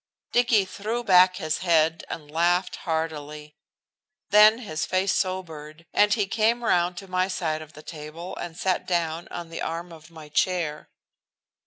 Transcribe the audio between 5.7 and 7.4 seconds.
and he came round to my